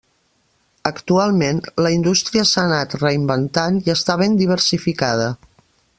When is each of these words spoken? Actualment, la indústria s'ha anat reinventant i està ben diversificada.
Actualment, 0.89 1.59
la 1.87 1.91
indústria 1.97 2.47
s'ha 2.53 2.65
anat 2.69 2.97
reinventant 3.03 3.81
i 3.89 3.95
està 3.97 4.17
ben 4.23 4.39
diversificada. 4.45 5.29